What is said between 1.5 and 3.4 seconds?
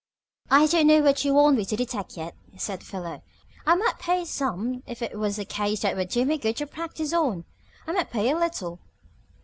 me to detect yet," said Philo.